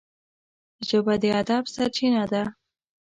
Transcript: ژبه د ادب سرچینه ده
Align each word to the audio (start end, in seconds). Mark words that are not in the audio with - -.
ژبه 0.87 1.13
د 1.21 1.23
ادب 1.41 1.63
سرچینه 1.73 2.23
ده 2.31 2.43